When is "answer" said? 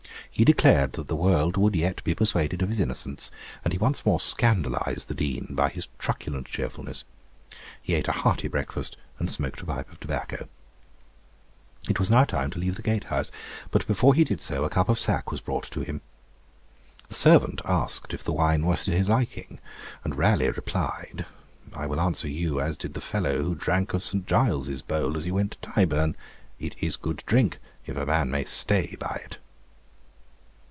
22.01-22.29